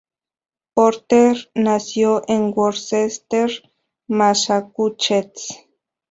[0.73, 3.51] Porter nació en Worcester,
[4.07, 5.67] Massachusetts.